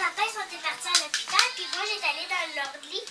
papa, 0.00 0.22
ils 0.24 0.32
sont 0.32 0.62
partis 0.64 0.88
à 0.88 0.98
l'hôpital, 1.04 1.46
puis 1.54 1.66
moi, 1.76 1.84
j'étais 1.84 2.08
allée 2.08 2.28
dans 2.32 2.54
leur 2.56 2.72
lit. 2.90 3.04